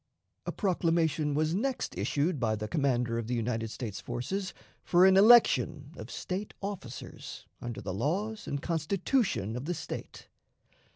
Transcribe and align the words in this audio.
A 0.47 0.51
proclamation 0.51 1.35
was 1.35 1.53
next 1.53 1.95
issued 1.95 2.39
by 2.39 2.55
the 2.55 2.67
commander 2.67 3.19
of 3.19 3.27
the 3.27 3.35
United 3.35 3.69
States 3.69 4.01
forces 4.01 4.51
for 4.83 5.05
an 5.05 5.15
election 5.15 5.91
of 5.95 6.09
State 6.09 6.55
officers 6.59 7.45
under 7.61 7.81
the 7.81 7.93
laws 7.93 8.47
and 8.47 8.59
Constitution 8.63 9.55
of 9.55 9.65
the 9.65 9.75
State. 9.75 10.27